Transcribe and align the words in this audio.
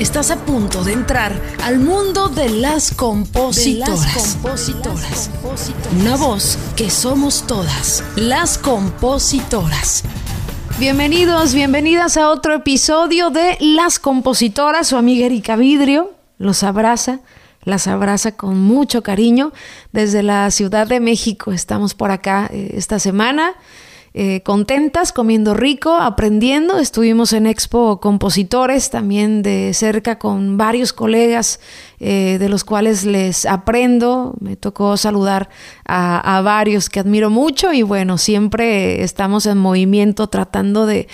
Estás 0.00 0.30
a 0.30 0.46
punto 0.46 0.82
de 0.82 0.94
entrar 0.94 1.38
al 1.62 1.78
mundo 1.78 2.30
de 2.30 2.48
las 2.48 2.90
compositoras. 2.90 4.38
Una 6.00 6.16
voz 6.16 6.56
que 6.74 6.88
somos 6.88 7.46
todas, 7.46 8.02
las 8.16 8.56
compositoras. 8.56 10.02
Bienvenidos, 10.78 11.52
bienvenidas 11.52 12.16
a 12.16 12.30
otro 12.30 12.54
episodio 12.54 13.28
de 13.28 13.58
Las 13.60 13.98
Compositoras. 13.98 14.86
Su 14.86 14.96
amiga 14.96 15.26
Erika 15.26 15.56
Vidrio 15.56 16.14
los 16.38 16.62
abraza, 16.62 17.20
las 17.64 17.86
abraza 17.86 18.32
con 18.32 18.58
mucho 18.58 19.02
cariño 19.02 19.52
desde 19.92 20.22
la 20.22 20.50
Ciudad 20.50 20.86
de 20.86 21.00
México. 21.00 21.52
Estamos 21.52 21.92
por 21.92 22.10
acá 22.10 22.48
eh, 22.50 22.72
esta 22.74 22.98
semana 22.98 23.52
eh, 24.12 24.42
contentas, 24.42 25.12
comiendo 25.12 25.54
rico, 25.54 25.94
aprendiendo. 25.94 26.78
Estuvimos 26.78 27.32
en 27.32 27.46
Expo 27.46 28.00
Compositores 28.00 28.90
también 28.90 29.42
de 29.42 29.72
cerca 29.72 30.18
con 30.18 30.56
varios 30.56 30.92
colegas 30.92 31.60
eh, 32.02 32.38
de 32.40 32.48
los 32.48 32.64
cuales 32.64 33.04
les 33.04 33.44
aprendo. 33.44 34.34
Me 34.40 34.56
tocó 34.56 34.96
saludar 34.96 35.50
a, 35.84 36.40
varios 36.42 36.88
que 36.88 36.98
admiro 36.98 37.28
mucho 37.28 37.74
y 37.74 37.82
bueno, 37.82 38.16
siempre 38.16 39.02
estamos 39.02 39.44
en 39.44 39.58
movimiento 39.58 40.28
tratando 40.28 40.86
de, 40.86 41.08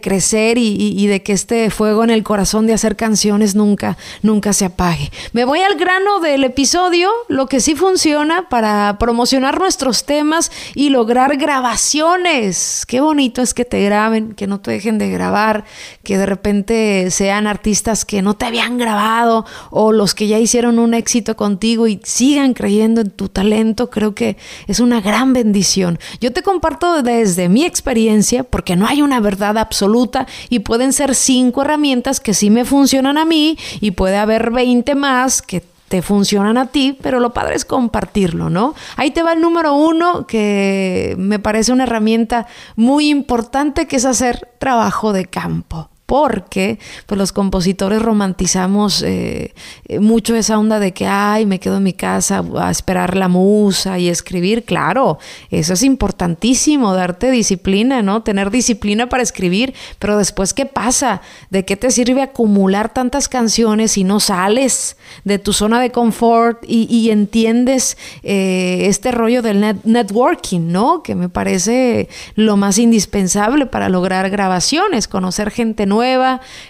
crecer 0.00 0.56
y, 0.58 1.06
de 1.08 1.22
que 1.24 1.32
este 1.32 1.70
fuego 1.70 2.04
en 2.04 2.10
el 2.10 2.22
corazón 2.22 2.68
de 2.68 2.74
hacer 2.74 2.94
canciones 2.94 3.56
nunca, 3.56 3.96
nunca 4.22 4.52
se 4.52 4.66
apague. 4.66 5.10
Me 5.32 5.44
voy 5.44 5.60
al 5.60 5.74
grano 5.74 6.20
del 6.20 6.44
episodio, 6.44 7.10
lo 7.28 7.46
que 7.48 7.58
sí 7.58 7.74
funciona 7.74 8.48
para 8.48 8.96
promocionar 9.00 9.58
nuestros 9.58 10.04
temas 10.04 10.52
y 10.76 10.90
lograr 10.90 11.36
grabaciones. 11.36 12.84
Qué 12.86 13.00
bonito 13.00 13.42
es 13.42 13.54
que 13.54 13.64
te 13.64 13.82
graben, 13.82 14.34
que 14.34 14.46
no 14.46 14.60
te 14.60 14.70
dejen 14.70 14.98
de 14.98 15.10
grabar, 15.10 15.64
que 16.04 16.16
de 16.16 16.26
repente 16.26 17.10
sean 17.10 17.48
artistas 17.48 18.04
que 18.04 18.22
no 18.22 18.34
te 18.34 18.46
habían 18.46 18.78
grabado 18.78 19.44
o 19.70 19.90
los 19.90 20.14
que 20.14 20.27
ya 20.28 20.38
hicieron 20.38 20.78
un 20.78 20.94
éxito 20.94 21.36
contigo 21.36 21.86
y 21.86 22.00
sigan 22.04 22.54
creyendo 22.54 23.00
en 23.00 23.10
tu 23.10 23.28
talento, 23.28 23.90
creo 23.90 24.14
que 24.14 24.36
es 24.66 24.80
una 24.80 25.00
gran 25.00 25.32
bendición. 25.32 25.98
Yo 26.20 26.32
te 26.32 26.42
comparto 26.42 27.02
desde 27.02 27.48
mi 27.48 27.64
experiencia, 27.64 28.44
porque 28.44 28.76
no 28.76 28.86
hay 28.86 29.02
una 29.02 29.20
verdad 29.20 29.58
absoluta 29.58 30.26
y 30.48 30.60
pueden 30.60 30.92
ser 30.92 31.14
cinco 31.14 31.62
herramientas 31.62 32.20
que 32.20 32.34
sí 32.34 32.50
me 32.50 32.64
funcionan 32.64 33.18
a 33.18 33.24
mí 33.24 33.58
y 33.80 33.92
puede 33.92 34.16
haber 34.16 34.50
20 34.50 34.94
más 34.94 35.42
que 35.42 35.62
te 35.88 36.02
funcionan 36.02 36.58
a 36.58 36.66
ti, 36.66 36.96
pero 37.00 37.18
lo 37.18 37.32
padre 37.32 37.56
es 37.56 37.64
compartirlo, 37.64 38.50
¿no? 38.50 38.74
Ahí 38.96 39.10
te 39.10 39.22
va 39.22 39.32
el 39.32 39.40
número 39.40 39.74
uno, 39.74 40.26
que 40.26 41.14
me 41.18 41.38
parece 41.38 41.72
una 41.72 41.84
herramienta 41.84 42.46
muy 42.76 43.08
importante, 43.08 43.86
que 43.86 43.96
es 43.96 44.04
hacer 44.04 44.48
trabajo 44.58 45.12
de 45.12 45.24
campo 45.24 45.88
porque 46.08 46.78
pues 47.04 47.18
los 47.18 47.32
compositores 47.32 48.00
romantizamos 48.00 49.02
eh, 49.02 49.52
eh, 49.88 50.00
mucho 50.00 50.34
esa 50.36 50.58
onda 50.58 50.80
de 50.80 50.94
que, 50.94 51.06
ay, 51.06 51.44
me 51.44 51.60
quedo 51.60 51.76
en 51.76 51.82
mi 51.82 51.92
casa 51.92 52.42
a 52.56 52.70
esperar 52.70 53.14
la 53.14 53.28
musa 53.28 53.98
y 53.98 54.08
escribir. 54.08 54.64
Claro, 54.64 55.18
eso 55.50 55.74
es 55.74 55.82
importantísimo, 55.82 56.94
darte 56.94 57.30
disciplina, 57.30 58.00
¿no? 58.00 58.22
Tener 58.22 58.50
disciplina 58.50 59.10
para 59.10 59.22
escribir, 59.22 59.74
pero 59.98 60.16
después, 60.16 60.54
¿qué 60.54 60.64
pasa? 60.64 61.20
¿De 61.50 61.66
qué 61.66 61.76
te 61.76 61.90
sirve 61.90 62.22
acumular 62.22 62.90
tantas 62.90 63.28
canciones 63.28 63.92
si 63.92 64.02
no 64.02 64.18
sales 64.18 64.96
de 65.24 65.38
tu 65.38 65.52
zona 65.52 65.78
de 65.78 65.90
confort 65.90 66.64
y, 66.66 67.10
entiendes 67.10 67.98
eh, 68.22 68.86
este 68.86 69.12
rollo 69.12 69.42
del 69.42 69.60
networking, 69.84 70.72
¿no? 70.72 71.02
Que 71.02 71.14
me 71.14 71.28
parece 71.28 72.08
lo 72.34 72.56
más 72.56 72.78
indispensable 72.78 73.66
para 73.66 73.90
lograr 73.90 74.30
grabaciones, 74.30 75.06
conocer 75.06 75.50
gente 75.50 75.84
nueva 75.84 75.97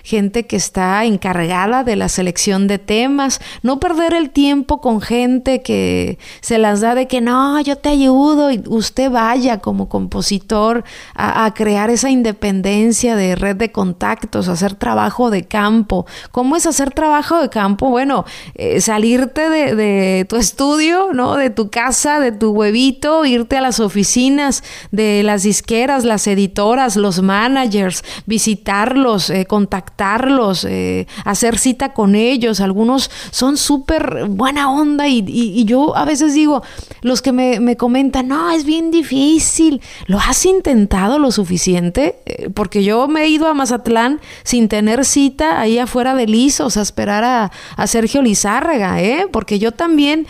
gente 0.02 0.46
que 0.46 0.56
está 0.56 1.04
encargada 1.04 1.84
de 1.84 1.96
la 1.96 2.08
selección 2.08 2.66
de 2.66 2.78
temas, 2.78 3.40
no 3.62 3.80
perder 3.80 4.14
el 4.14 4.30
tiempo 4.30 4.80
con 4.80 5.00
gente 5.00 5.62
que 5.62 6.18
se 6.40 6.58
las 6.58 6.80
da 6.80 6.94
de 6.94 7.06
que 7.06 7.20
no, 7.20 7.61
yo 7.61 7.77
te 7.77 7.88
ayudo 7.88 8.50
y 8.50 8.62
usted 8.67 9.11
vaya 9.11 9.58
como 9.58 9.88
compositor 9.88 10.84
a, 11.14 11.52
crear 11.55 11.90
esa 11.90 12.11
independencia 12.11 13.17
de 13.17 13.34
red 13.34 13.56
de 13.56 13.72
contactos, 13.72 14.48
hacer 14.48 14.74
trabajo 14.74 15.30
de 15.30 15.44
campo. 15.44 16.06
¿Cómo 16.30 16.56
es 16.56 16.67
hacer 16.67 16.92
trabajo 16.92 17.40
de 17.40 17.48
campo? 17.48 17.88
Bueno, 17.90 18.24
eh, 18.55 18.80
salirte 18.80 19.48
de, 19.48 19.74
de 19.74 20.27
tu 20.28 20.36
estudio, 20.36 21.08
¿no? 21.12 21.36
De 21.36 21.50
tu 21.50 21.70
casa, 21.70 22.20
de 22.20 22.33
tu 22.33 22.50
huevito, 22.50 23.24
irte 23.24 23.56
a 23.56 23.61
las 23.61 23.80
oficinas 23.80 24.62
de 24.90 25.22
las 25.24 25.42
disqueras, 25.42 26.05
las 26.05 26.27
editoras, 26.27 26.96
los 26.96 27.22
managers, 27.22 28.05
visitarlos 28.27 29.17
eh, 29.30 29.46
contactarlos, 29.46 30.64
eh, 30.64 31.06
hacer 31.24 31.58
cita 31.58 31.92
con 31.92 32.14
ellos. 32.14 32.61
Algunos 32.61 33.11
son 33.30 33.56
súper 33.56 34.27
buena 34.29 34.70
onda 34.70 35.08
y, 35.08 35.64
yo 35.64 35.96
a 35.96 36.05
veces 36.05 36.34
digo, 36.34 36.62
los 37.02 37.20
que 37.20 37.33
me, 37.33 37.77
comentan, 37.77 38.29
no, 38.29 38.51
es 38.51 38.64
bien 38.64 38.90
difícil. 38.90 39.80
¿Lo 40.06 40.18
has 40.18 40.46
intentado 40.46 41.18
lo 41.18 41.30
suficiente? 41.33 42.17
Eh, 42.27 42.48
porque 42.55 42.84
yo 42.84 43.08
me 43.08 43.23
he 43.23 43.29
ido 43.29 43.48
a 43.48 43.55
Mazatlán 43.55 44.20
sin 44.45 44.68
tener 44.68 45.05
cita 45.05 45.61
ahí 45.61 45.79
afuera 45.79 46.14
de 46.14 46.27
Lizos 46.27 46.77
a 46.77 46.83
esperar 46.83 47.24
a, 47.24 47.52
a 47.77 47.86
Sergio 47.86 48.23
Lizárraga, 48.23 49.02
¿eh? 49.02 49.27
Porque 49.30 49.58
yo 49.58 49.73
también 49.73 50.27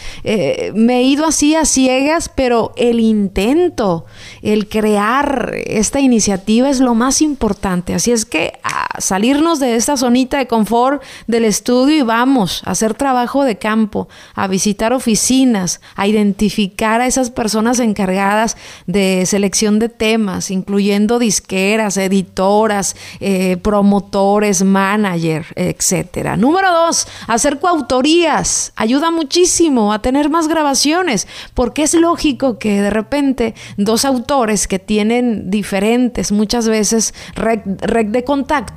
me 0.74 0.98
he 0.98 1.02
ido 1.02 1.26
así 1.26 1.54
a 1.54 1.64
ciegas, 1.64 2.30
pero 2.34 2.72
el 2.76 3.00
intento, 3.00 4.06
el 4.42 4.68
crear 4.68 5.52
esta 5.66 6.00
iniciativa 6.00 6.68
es 6.68 6.80
lo 6.80 6.94
más 6.94 7.20
importante. 7.22 7.94
Así 7.94 8.12
es 8.12 8.24
que 8.24 8.58
salirnos 8.98 9.60
de 9.60 9.76
esta 9.76 9.96
zonita 9.96 10.38
de 10.38 10.46
confort 10.46 11.02
del 11.26 11.44
estudio 11.44 11.96
y 11.96 12.02
vamos 12.02 12.62
a 12.64 12.72
hacer 12.72 12.94
trabajo 12.94 13.44
de 13.44 13.58
campo, 13.58 14.08
a 14.34 14.46
visitar 14.46 14.92
oficinas, 14.92 15.80
a 15.96 16.06
identificar 16.06 17.00
a 17.00 17.06
esas 17.06 17.30
personas 17.30 17.80
encargadas 17.80 18.56
de 18.86 19.24
selección 19.26 19.78
de 19.78 19.88
temas, 19.88 20.50
incluyendo 20.50 21.18
disqueras, 21.18 21.96
editoras, 21.96 22.96
eh, 23.20 23.56
promotores, 23.58 24.62
manager, 24.62 25.46
etcétera. 25.56 26.36
Número 26.36 26.70
dos, 26.72 27.06
hacer 27.26 27.58
coautorías. 27.58 28.72
Ayuda 28.76 29.10
muchísimo 29.10 29.92
a 29.92 30.00
tener 30.00 30.30
más 30.30 30.48
grabaciones, 30.48 31.26
porque 31.54 31.82
es 31.82 31.94
lógico 31.94 32.58
que 32.58 32.80
de 32.80 32.90
repente 32.90 33.54
dos 33.76 34.04
autores 34.04 34.66
que 34.68 34.78
tienen 34.78 35.50
diferentes, 35.50 36.32
muchas 36.32 36.68
veces, 36.68 37.14
red, 37.34 37.60
red 37.80 38.06
de 38.06 38.24
contacto, 38.24 38.67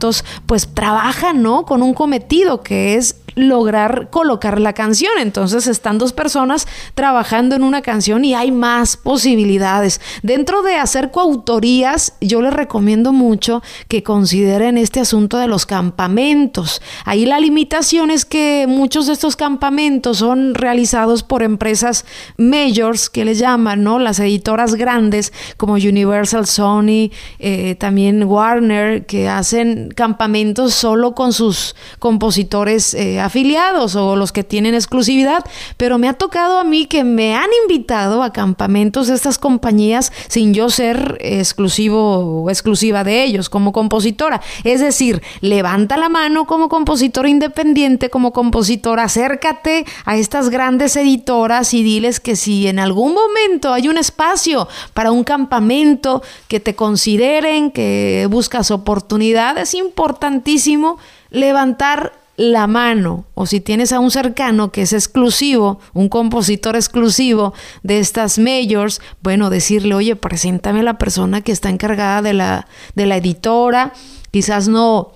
pues 0.45 0.73
trabajan, 0.73 1.41
¿no? 1.41 1.65
Con 1.65 1.81
un 1.81 1.93
cometido 1.93 2.61
que 2.61 2.95
es 2.95 3.20
lograr 3.35 4.09
colocar 4.09 4.59
la 4.59 4.73
canción. 4.73 5.13
Entonces 5.19 5.67
están 5.67 5.97
dos 5.97 6.13
personas 6.13 6.67
trabajando 6.95 7.55
en 7.55 7.63
una 7.63 7.81
canción 7.81 8.25
y 8.25 8.33
hay 8.33 8.51
más 8.51 8.97
posibilidades. 8.97 10.01
Dentro 10.23 10.61
de 10.61 10.75
hacer 10.75 11.11
coautorías, 11.11 12.13
yo 12.21 12.41
les 12.41 12.53
recomiendo 12.53 13.13
mucho 13.13 13.61
que 13.87 14.03
consideren 14.03 14.77
este 14.77 14.99
asunto 14.99 15.37
de 15.37 15.47
los 15.47 15.65
campamentos. 15.65 16.81
Ahí 17.05 17.25
la 17.25 17.39
limitación 17.39 18.11
es 18.11 18.25
que 18.25 18.65
muchos 18.67 19.07
de 19.07 19.13
estos 19.13 19.35
campamentos 19.35 20.17
son 20.17 20.55
realizados 20.55 21.23
por 21.23 21.43
empresas 21.43 22.05
majors 22.37 23.09
que 23.09 23.25
les 23.25 23.39
llaman, 23.39 23.83
¿no? 23.83 23.99
Las 23.99 24.19
editoras 24.19 24.75
grandes 24.75 25.33
como 25.57 25.73
Universal, 25.73 26.45
Sony, 26.45 27.11
eh, 27.39 27.75
también 27.79 28.23
Warner, 28.23 29.05
que 29.05 29.29
hacen 29.29 29.89
campamentos 29.95 30.73
solo 30.73 31.13
con 31.13 31.33
sus 31.33 31.75
compositores. 31.99 32.93
Eh, 32.93 33.20
afiliados 33.21 33.95
o 33.95 34.15
los 34.15 34.31
que 34.31 34.43
tienen 34.43 34.75
exclusividad, 34.75 35.43
pero 35.77 35.97
me 35.97 36.09
ha 36.09 36.13
tocado 36.13 36.59
a 36.59 36.63
mí 36.63 36.85
que 36.85 37.03
me 37.03 37.35
han 37.35 37.49
invitado 37.63 38.23
a 38.23 38.33
campamentos 38.33 39.07
de 39.07 39.15
estas 39.15 39.37
compañías 39.37 40.11
sin 40.27 40.53
yo 40.53 40.69
ser 40.69 41.17
exclusivo 41.21 42.43
o 42.43 42.49
exclusiva 42.49 43.03
de 43.03 43.23
ellos 43.23 43.49
como 43.49 43.71
compositora. 43.71 44.41
Es 44.63 44.81
decir, 44.81 45.21
levanta 45.41 45.97
la 45.97 46.09
mano 46.09 46.45
como 46.45 46.69
compositora 46.69 47.29
independiente, 47.29 48.09
como 48.09 48.33
compositora, 48.33 49.03
acércate 49.03 49.85
a 50.05 50.17
estas 50.17 50.49
grandes 50.49 50.95
editoras 50.95 51.73
y 51.73 51.83
diles 51.83 52.19
que 52.19 52.35
si 52.35 52.67
en 52.67 52.79
algún 52.79 53.13
momento 53.13 53.73
hay 53.73 53.87
un 53.87 53.97
espacio 53.97 54.67
para 54.93 55.11
un 55.11 55.23
campamento, 55.23 56.21
que 56.47 56.59
te 56.59 56.75
consideren, 56.75 57.71
que 57.71 58.27
buscas 58.29 58.71
oportunidad, 58.71 59.57
es 59.57 59.73
importantísimo 59.73 60.97
levantar 61.29 62.13
la 62.37 62.67
mano 62.67 63.25
o 63.33 63.45
si 63.45 63.59
tienes 63.59 63.91
a 63.91 63.99
un 63.99 64.11
cercano 64.11 64.71
que 64.71 64.83
es 64.83 64.93
exclusivo, 64.93 65.79
un 65.93 66.09
compositor 66.09 66.75
exclusivo 66.75 67.53
de 67.83 67.99
estas 67.99 68.39
majors, 68.39 69.01
bueno, 69.21 69.49
decirle, 69.49 69.95
oye, 69.95 70.15
preséntame 70.15 70.79
a 70.79 70.83
la 70.83 70.97
persona 70.97 71.41
que 71.41 71.51
está 71.51 71.69
encargada 71.69 72.21
de 72.21 72.33
la, 72.33 72.67
de 72.95 73.05
la 73.05 73.17
editora, 73.17 73.93
quizás 74.31 74.67
no 74.67 75.11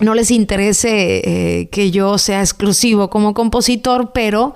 no 0.00 0.14
les 0.14 0.30
interese 0.30 1.22
eh, 1.60 1.68
que 1.68 1.90
yo 1.90 2.18
sea 2.18 2.40
exclusivo 2.40 3.08
como 3.08 3.34
compositor, 3.34 4.10
pero 4.12 4.54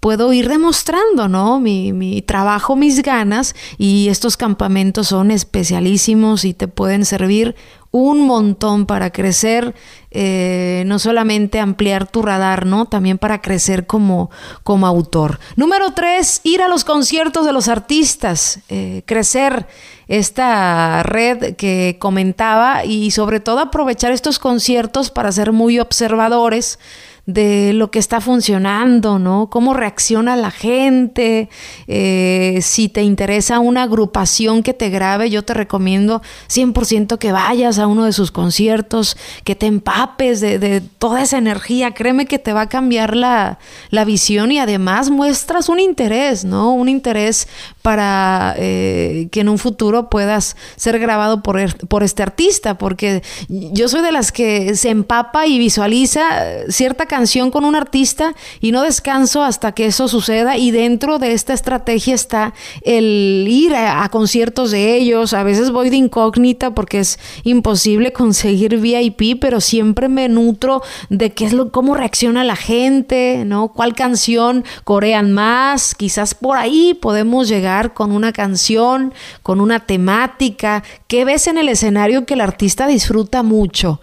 puedo 0.00 0.32
ir 0.32 0.48
demostrando, 0.48 1.28
¿no? 1.28 1.60
Mi, 1.60 1.92
mi 1.92 2.22
trabajo, 2.22 2.76
mis 2.76 3.02
ganas 3.02 3.54
y 3.78 4.08
estos 4.08 4.36
campamentos 4.36 5.08
son 5.08 5.30
especialísimos 5.30 6.44
y 6.44 6.54
te 6.54 6.68
pueden 6.68 7.04
servir 7.04 7.56
un 7.90 8.20
montón 8.20 8.84
para 8.84 9.10
crecer, 9.10 9.74
eh, 10.10 10.82
no 10.86 10.98
solamente 10.98 11.58
ampliar 11.58 12.06
tu 12.06 12.22
radar, 12.22 12.66
¿no? 12.66 12.84
También 12.86 13.16
para 13.16 13.40
crecer 13.40 13.86
como, 13.86 14.30
como 14.62 14.86
autor. 14.86 15.40
Número 15.56 15.92
tres, 15.92 16.40
ir 16.44 16.60
a 16.60 16.68
los 16.68 16.84
conciertos 16.84 17.46
de 17.46 17.52
los 17.52 17.68
artistas, 17.68 18.60
eh, 18.68 19.02
crecer 19.06 19.66
esta 20.06 21.02
red 21.02 21.56
que 21.56 21.96
comentaba 21.98 22.84
y 22.84 23.10
sobre 23.10 23.40
todo 23.40 23.60
aprovechar 23.60 24.12
estos 24.12 24.38
conciertos 24.38 25.10
para 25.10 25.32
ser 25.32 25.52
muy 25.52 25.78
observadores 25.78 26.78
de 27.28 27.74
lo 27.74 27.90
que 27.90 27.98
está 27.98 28.22
funcionando, 28.22 29.18
¿no? 29.18 29.50
Cómo 29.50 29.74
reacciona 29.74 30.34
la 30.34 30.50
gente. 30.50 31.50
Eh, 31.86 32.60
si 32.62 32.88
te 32.88 33.02
interesa 33.02 33.58
una 33.58 33.82
agrupación 33.82 34.62
que 34.62 34.72
te 34.72 34.88
grabe, 34.88 35.28
yo 35.28 35.44
te 35.44 35.52
recomiendo 35.52 36.22
100% 36.48 37.18
que 37.18 37.30
vayas 37.30 37.78
a 37.78 37.86
uno 37.86 38.06
de 38.06 38.14
sus 38.14 38.30
conciertos, 38.30 39.18
que 39.44 39.54
te 39.54 39.66
empapes 39.66 40.40
de, 40.40 40.80
toda 40.96 41.20
esa 41.20 41.36
energía. 41.36 41.92
Créeme 41.92 42.24
que 42.24 42.38
te 42.38 42.54
va 42.54 42.62
a 42.62 42.68
cambiar 42.70 43.14
la, 43.14 43.58
visión 44.06 44.50
y 44.50 44.58
además 44.58 45.10
muestras 45.10 45.68
un 45.68 45.80
interés, 45.80 46.46
¿no? 46.46 46.72
Un 46.72 46.88
interés 46.88 47.46
para 47.82 48.54
eh, 48.56 49.28
que 49.30 49.40
en 49.40 49.50
un 49.50 49.58
futuro 49.58 50.08
puedas 50.08 50.56
ser 50.76 50.98
grabado 50.98 51.42
por, 51.42 51.60
er, 51.60 51.76
por 51.88 52.02
este 52.02 52.22
artista, 52.22 52.78
porque 52.78 53.22
yo 53.48 53.88
soy 53.88 54.00
de 54.00 54.12
las 54.12 54.32
que 54.32 54.74
se 54.76 54.88
empapa 54.88 55.46
y 55.46 55.58
visualiza 55.58 56.22
cierta 56.70 57.04
cantidad 57.04 57.17
canción 57.18 57.50
con 57.50 57.64
un 57.64 57.74
artista 57.74 58.32
y 58.60 58.70
no 58.70 58.82
descanso 58.82 59.42
hasta 59.42 59.72
que 59.72 59.86
eso 59.86 60.06
suceda 60.06 60.56
y 60.56 60.70
dentro 60.70 61.18
de 61.18 61.32
esta 61.32 61.52
estrategia 61.52 62.14
está 62.14 62.54
el 62.82 63.44
ir 63.48 63.74
a, 63.74 64.08
conciertos 64.08 64.70
de 64.70 64.94
ellos, 64.94 65.32
a 65.32 65.42
veces 65.42 65.72
voy 65.72 65.90
de 65.90 65.96
incógnita 65.96 66.76
porque 66.76 67.00
es 67.00 67.18
imposible 67.42 68.12
conseguir 68.22 68.78
VIP, 68.78 69.40
pero 69.40 69.60
siempre 69.60 70.08
me 70.08 70.28
nutro 70.28 70.80
de 71.08 71.32
qué 71.32 71.46
es 71.46 71.52
lo, 71.52 71.72
cómo 71.72 71.94
reacciona 71.94 72.44
la 72.44 72.54
gente, 72.54 73.42
¿no? 73.44 73.66
¿Cuál 73.66 73.96
canción 73.96 74.64
corean 74.84 75.32
más? 75.32 75.96
Quizás 75.96 76.34
por 76.34 76.56
ahí 76.56 76.94
podemos 76.94 77.48
llegar 77.48 77.94
con 77.94 78.12
una 78.12 78.32
canción, 78.32 79.12
con 79.42 79.60
una 79.60 79.80
temática, 79.80 80.84
¿qué 81.08 81.24
ves 81.24 81.48
en 81.48 81.58
el 81.58 81.68
escenario 81.68 82.26
que 82.26 82.34
el 82.34 82.42
artista 82.42 82.86
disfruta 82.86 83.42
mucho? 83.42 84.00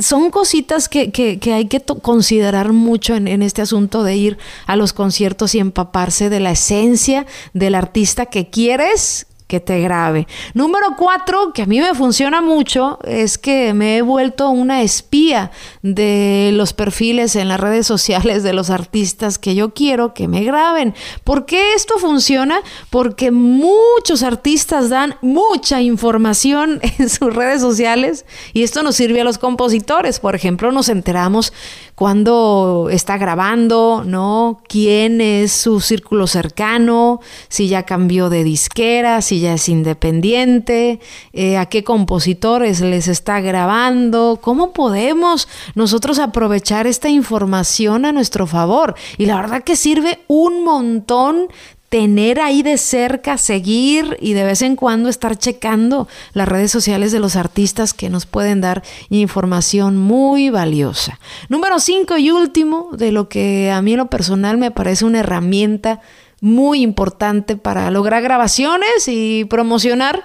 Son 0.00 0.30
cositas 0.30 0.88
que, 0.88 1.10
que, 1.10 1.52
hay 1.52 1.66
que 1.66 1.80
considerar 1.80 2.72
mucho 2.72 3.16
en, 3.16 3.26
en, 3.26 3.42
este 3.42 3.62
asunto 3.62 4.04
de 4.04 4.16
ir 4.16 4.38
a 4.66 4.76
los 4.76 4.92
conciertos 4.92 5.54
y 5.54 5.58
empaparse 5.58 6.30
de 6.30 6.40
la 6.40 6.52
esencia 6.52 7.26
del 7.54 7.74
artista 7.74 8.26
que 8.26 8.50
quieres 8.50 9.26
que 9.50 9.58
te 9.58 9.80
grabe. 9.80 10.28
Número 10.54 10.94
cuatro, 10.96 11.52
que 11.52 11.62
a 11.62 11.66
mí 11.66 11.80
me 11.80 11.92
funciona 11.92 12.40
mucho, 12.40 13.00
es 13.02 13.36
que 13.36 13.74
me 13.74 13.96
he 13.96 14.02
vuelto 14.02 14.48
una 14.48 14.82
espía 14.82 15.50
de 15.82 16.50
los 16.54 16.72
perfiles 16.72 17.34
en 17.34 17.48
las 17.48 17.58
redes 17.58 17.84
sociales 17.84 18.44
de 18.44 18.52
los 18.52 18.70
artistas 18.70 19.38
que 19.38 19.56
yo 19.56 19.74
quiero 19.74 20.14
que 20.14 20.28
me 20.28 20.44
graben. 20.44 20.94
¿Por 21.24 21.46
qué 21.46 21.74
esto 21.74 21.98
funciona? 21.98 22.60
Porque 22.90 23.32
muchos 23.32 24.22
artistas 24.22 24.88
dan 24.88 25.16
mucha 25.20 25.80
información 25.82 26.78
en 26.98 27.08
sus 27.08 27.34
redes 27.34 27.60
sociales 27.60 28.24
y 28.52 28.62
esto 28.62 28.84
nos 28.84 28.94
sirve 28.94 29.20
a 29.20 29.24
los 29.24 29.38
compositores. 29.38 30.20
Por 30.20 30.36
ejemplo, 30.36 30.70
nos 30.70 30.88
enteramos 30.88 31.52
cuándo 31.96 32.88
está 32.90 33.18
grabando, 33.18 34.04
¿no? 34.06 34.62
¿Quién 34.68 35.20
es 35.20 35.50
su 35.50 35.80
círculo 35.80 36.28
cercano? 36.28 37.20
Si 37.48 37.66
ya 37.66 37.82
cambió 37.82 38.30
de 38.30 38.44
disquera, 38.44 39.20
si 39.22 39.39
ya 39.40 39.54
es 39.54 39.68
independiente, 39.68 41.00
eh, 41.32 41.56
a 41.56 41.66
qué 41.66 41.84
compositores 41.84 42.80
les 42.80 43.08
está 43.08 43.40
grabando, 43.40 44.38
cómo 44.40 44.72
podemos 44.72 45.48
nosotros 45.74 46.18
aprovechar 46.18 46.86
esta 46.86 47.08
información 47.08 48.04
a 48.04 48.12
nuestro 48.12 48.46
favor. 48.46 48.94
Y 49.18 49.26
la 49.26 49.36
verdad 49.36 49.64
que 49.64 49.76
sirve 49.76 50.20
un 50.28 50.64
montón 50.64 51.48
tener 51.90 52.40
ahí 52.40 52.62
de 52.62 52.78
cerca, 52.78 53.36
seguir 53.36 54.16
y 54.20 54.32
de 54.32 54.44
vez 54.44 54.62
en 54.62 54.76
cuando 54.76 55.08
estar 55.08 55.36
checando 55.36 56.06
las 56.32 56.48
redes 56.48 56.70
sociales 56.70 57.10
de 57.10 57.18
los 57.18 57.34
artistas 57.34 57.92
que 57.92 58.08
nos 58.08 58.26
pueden 58.26 58.60
dar 58.60 58.84
información 59.10 59.96
muy 59.96 60.50
valiosa. 60.50 61.18
Número 61.48 61.80
cinco 61.80 62.16
y 62.16 62.30
último, 62.30 62.90
de 62.92 63.10
lo 63.10 63.28
que 63.28 63.72
a 63.72 63.82
mí 63.82 63.92
en 63.92 63.98
lo 63.98 64.06
personal 64.06 64.56
me 64.56 64.70
parece 64.70 65.04
una 65.04 65.18
herramienta 65.18 66.00
muy 66.40 66.82
importante 66.82 67.56
para 67.56 67.90
lograr 67.90 68.22
grabaciones 68.22 69.06
y 69.06 69.44
promocionar, 69.44 70.24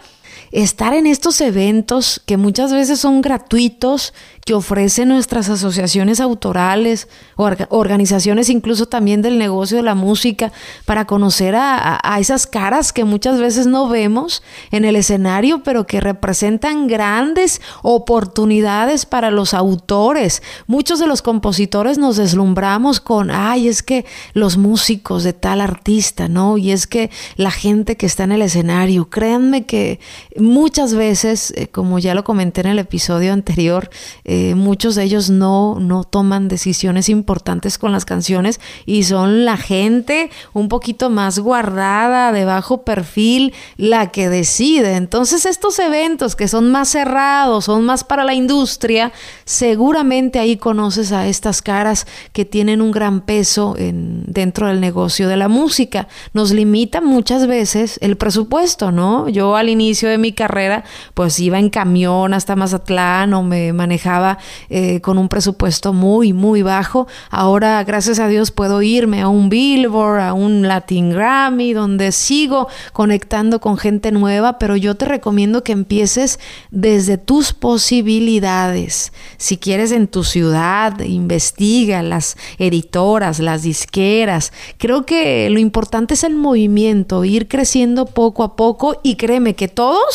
estar 0.52 0.94
en 0.94 1.08
estos 1.08 1.42
eventos 1.42 2.22
que 2.26 2.38
muchas 2.38 2.72
veces 2.72 3.00
son 3.00 3.22
gratuitos 3.22 4.14
que 4.46 4.54
ofrecen 4.54 5.10
nuestras 5.10 5.50
asociaciones 5.50 6.20
autorales, 6.20 7.08
organizaciones 7.36 8.50
incluso 8.50 8.86
también 8.86 9.24
del 9.24 9.40
negocio 9.40 9.78
de 9.78 9.84
la 9.84 9.96
música, 9.96 10.52
para 10.86 11.06
conocer 11.06 11.56
a, 11.58 12.00
esas 12.20 12.46
caras 12.46 12.94
que 12.94 13.04
muchas 13.06 13.40
veces 13.40 13.66
no 13.66 13.90
vemos 13.90 14.44
en 14.70 14.86
el 14.86 14.96
escenario, 14.96 15.64
pero 15.64 15.88
que 15.88 16.00
representan 16.00 16.86
grandes 16.86 17.60
oportunidades 17.82 19.08
para 19.08 19.32
los 19.32 19.56
autores. 19.56 20.44
Muchos 20.68 21.00
de 21.00 21.08
los 21.08 21.24
compositores 21.24 21.98
nos 21.98 22.18
deslumbramos 22.18 23.00
con, 23.00 23.32
ay, 23.32 23.68
es 23.68 23.82
que 23.82 24.06
los 24.34 24.58
músicos 24.58 25.24
de 25.24 25.34
tal 25.34 25.60
artista, 25.60 26.28
¿no? 26.28 26.60
Y 26.60 26.72
es 26.72 26.86
que 26.86 27.10
la 27.36 27.52
gente 27.52 27.98
que 27.98 28.06
está 28.06 28.26
en 28.26 28.34
el 28.34 28.44
escenario, 28.44 29.10
créanme 29.10 29.66
que 29.66 30.00
muchas 30.38 30.94
veces, 30.94 31.54
eh, 31.56 31.68
como 31.68 32.00
ya 32.00 32.14
lo 32.14 32.24
comenté 32.24 32.62
en 32.62 32.68
el 32.68 32.80
episodio 32.80 33.34
anterior, 33.34 33.90
eh, 34.24 34.56
muchos 34.56 34.96
de 34.96 35.04
ellos 35.04 35.30
no, 35.30 35.80
no 35.80 36.04
toman 36.04 36.48
decisiones 36.48 37.10
importantes 37.10 37.78
con 37.78 37.92
las 37.92 38.06
canciones 38.06 38.60
y 38.86 39.04
son 39.04 39.46
la 39.46 39.58
gente 39.58 40.30
un 40.54 40.68
poquito 40.68 41.10
más 41.10 41.40
guardada, 41.40 42.32
de 42.32 42.46
bajo 42.46 42.84
perfil, 42.84 43.54
la 43.78 44.12
que 44.12 44.30
decide. 44.30 44.96
Entonces 44.96 45.46
estos 45.46 45.80
eventos 45.80 46.36
que 46.36 46.48
son 46.48 46.72
más 46.72 46.90
cerrados, 46.90 47.66
son 47.66 47.86
más 47.86 48.04
para 48.04 48.24
la 48.24 48.34
industria, 48.34 49.12
seguramente 49.46 50.40
ahí 50.40 50.58
conoces 50.58 51.12
a 51.12 51.28
estas 51.28 51.62
caras 51.62 52.08
que 52.34 52.46
tienen 52.46 52.82
un 52.82 52.92
gran 52.92 53.22
peso 53.22 53.76
en, 53.78 54.24
dentro 54.28 54.68
del 54.68 54.82
negocio 54.82 55.28
de 55.28 55.38
la 55.38 55.48
música. 55.48 56.08
Nos 56.34 56.52
limita 56.52 57.02
muchas 57.02 57.48
veces 57.48 57.98
el 58.02 58.18
presupuesto, 58.18 58.92
¿no? 58.92 59.30
Yo 59.30 59.56
al 59.56 59.70
inicio 59.70 60.10
de 60.10 60.18
mi 60.18 60.25
carrera 60.32 60.84
pues 61.14 61.40
iba 61.40 61.60
en 61.60 61.70
camión 61.70 62.34
hasta 62.34 62.56
Mazatlán 62.56 63.34
o 63.34 63.44
me 63.44 63.74
manejaba 63.74 64.38
eh, 64.70 65.02
con 65.02 65.18
un 65.18 65.30
presupuesto 65.30 65.94
muy, 65.94 66.34
muy 66.34 66.62
bajo. 66.62 67.08
Ahora, 67.30 67.84
gracias 67.84 68.20
a 68.20 68.28
Dios, 68.28 68.52
puedo 68.52 68.82
irme 68.82 69.22
a 69.22 69.28
un 69.28 69.50
Billboard, 69.50 70.22
a 70.22 70.34
un 70.34 70.68
Latin 70.68 71.12
Grammy, 71.12 71.74
donde 71.74 72.12
sigo 72.12 72.68
conectando 72.94 73.60
con 73.60 73.78
gente 73.78 74.12
nueva, 74.12 74.60
pero 74.60 74.76
yo 74.76 74.96
te 74.96 75.06
recomiendo 75.06 75.64
que 75.64 75.72
empieces 75.72 76.40
desde 76.72 77.18
tus 77.18 77.54
posibilidades. 77.54 79.12
Si 79.38 79.58
quieres 79.58 79.92
en 79.92 80.08
tu 80.08 80.24
ciudad, 80.24 81.00
investiga 81.02 82.02
las 82.02 82.38
editoras, 82.58 83.40
las 83.40 83.64
disqueras. 83.64 84.54
Creo 84.78 85.06
que 85.06 85.50
lo 85.50 85.60
importante 85.60 86.14
es 86.14 86.24
el 86.24 86.36
movimiento, 86.36 87.26
ir 87.26 87.48
creciendo 87.48 88.06
poco 88.06 88.44
a 88.44 88.56
poco 88.56 89.00
y 89.04 89.16
créeme 89.16 89.56
que 89.56 89.68
todos 89.68 90.15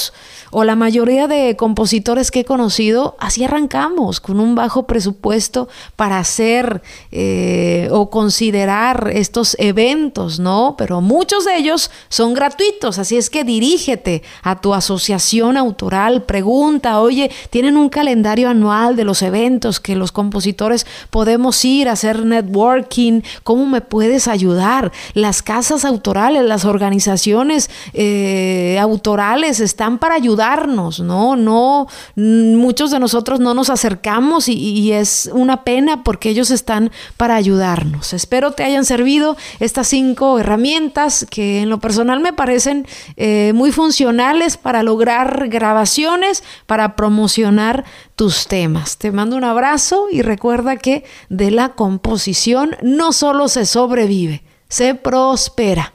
o 0.50 0.64
la 0.64 0.74
mayoría 0.74 1.28
de 1.28 1.56
compositores 1.56 2.30
que 2.30 2.40
he 2.40 2.44
conocido, 2.44 3.16
así 3.18 3.44
arrancamos, 3.44 4.20
con 4.20 4.40
un 4.40 4.54
bajo 4.54 4.86
presupuesto 4.86 5.68
para 5.96 6.18
hacer 6.18 6.82
eh, 7.12 7.88
o 7.92 8.10
considerar 8.10 9.10
estos 9.14 9.56
eventos, 9.58 10.40
¿no? 10.40 10.74
Pero 10.76 11.00
muchos 11.00 11.44
de 11.44 11.56
ellos 11.56 11.90
son 12.08 12.34
gratuitos, 12.34 12.98
así 12.98 13.16
es 13.16 13.30
que 13.30 13.44
dirígete 13.44 14.22
a 14.42 14.60
tu 14.60 14.74
asociación 14.74 15.56
autoral, 15.56 16.24
pregunta, 16.24 17.00
oye, 17.00 17.30
¿tienen 17.50 17.76
un 17.76 17.88
calendario 17.88 18.48
anual 18.48 18.96
de 18.96 19.04
los 19.04 19.22
eventos 19.22 19.78
que 19.78 19.94
los 19.94 20.12
compositores 20.12 20.86
podemos 21.10 21.64
ir 21.64 21.88
a 21.88 21.92
hacer 21.92 22.24
networking? 22.24 23.22
¿Cómo 23.44 23.66
me 23.66 23.80
puedes 23.80 24.26
ayudar? 24.26 24.90
Las 25.14 25.42
casas 25.42 25.84
autorales, 25.84 26.44
las 26.44 26.64
organizaciones 26.64 27.70
eh, 27.92 28.78
autorales 28.80 29.60
están 29.60 29.89
para 29.98 30.14
ayudar 30.14 30.40
darnos, 30.40 31.00
¿no? 31.00 31.36
No, 31.36 31.86
muchos 32.16 32.90
de 32.90 32.98
nosotros 32.98 33.40
no 33.40 33.52
nos 33.52 33.68
acercamos 33.68 34.48
y, 34.48 34.90
es 34.90 35.30
una 35.32 35.64
pena 35.64 36.02
porque 36.02 36.30
ellos 36.30 36.50
están 36.50 36.90
para 37.18 37.36
ayudarnos. 37.36 38.14
Espero 38.14 38.52
te 38.52 38.64
hayan 38.64 38.86
servido 38.86 39.36
estas 39.60 39.88
cinco 39.88 40.38
herramientas 40.38 41.26
que 41.30 41.60
en 41.60 41.68
lo 41.68 41.78
personal 41.78 42.20
me 42.20 42.32
parecen 42.32 42.86
eh, 43.16 43.52
muy 43.54 43.70
funcionales 43.70 44.56
para 44.56 44.82
lograr 44.82 45.48
grabaciones, 45.48 46.42
para 46.66 46.96
promocionar 46.96 47.84
tus 48.16 48.46
temas. 48.46 48.96
Te 48.96 49.12
mando 49.12 49.36
un 49.36 49.44
abrazo 49.44 50.06
y 50.10 50.22
recuerda 50.22 50.78
que 50.78 51.04
de 51.28 51.50
la 51.50 51.74
composición 51.74 52.76
no 52.82 53.12
solo 53.12 53.48
se 53.48 53.66
sobrevive, 53.66 54.42
se 54.68 54.94
prospera. 54.94 55.92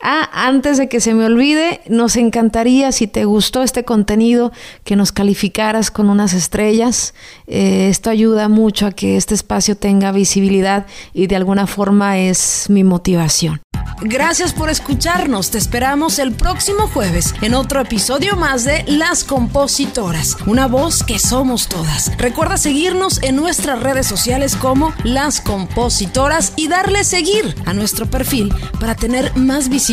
Ah, 0.00 0.28
antes 0.46 0.76
de 0.78 0.88
que 0.88 1.00
se 1.00 1.14
me 1.14 1.24
olvide, 1.24 1.80
nos 1.88 2.16
encantaría 2.16 2.92
si 2.92 3.06
te 3.06 3.24
gustó 3.24 3.62
este 3.62 3.84
contenido 3.84 4.52
que 4.84 4.96
nos 4.96 5.12
calificaras 5.12 5.90
con 5.90 6.10
unas 6.10 6.32
estrellas. 6.34 7.14
Eh, 7.46 7.88
esto 7.88 8.10
ayuda 8.10 8.48
mucho 8.48 8.86
a 8.86 8.92
que 8.92 9.16
este 9.16 9.34
espacio 9.34 9.76
tenga 9.76 10.12
visibilidad 10.12 10.86
y 11.14 11.26
de 11.26 11.36
alguna 11.36 11.66
forma 11.66 12.18
es 12.18 12.66
mi 12.68 12.84
motivación. 12.84 13.60
Gracias 14.02 14.52
por 14.52 14.68
escucharnos. 14.68 15.50
Te 15.50 15.58
esperamos 15.58 16.18
el 16.18 16.32
próximo 16.32 16.86
jueves 16.88 17.34
en 17.40 17.54
otro 17.54 17.80
episodio 17.80 18.36
más 18.36 18.64
de 18.64 18.84
Las 18.86 19.24
Compositoras, 19.24 20.36
una 20.46 20.66
voz 20.66 21.02
que 21.02 21.18
somos 21.18 21.68
todas. 21.68 22.12
Recuerda 22.18 22.58
seguirnos 22.58 23.22
en 23.22 23.36
nuestras 23.36 23.82
redes 23.82 24.06
sociales 24.06 24.54
como 24.56 24.92
Las 25.04 25.40
Compositoras 25.40 26.52
y 26.56 26.68
darle 26.68 27.04
seguir 27.04 27.54
a 27.64 27.72
nuestro 27.72 28.06
perfil 28.06 28.52
para 28.78 28.94
tener 28.94 29.34
más 29.36 29.68
visibilidad 29.70 29.86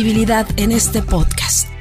en 0.58 0.70
este 0.70 1.00
podcast. 1.00 1.73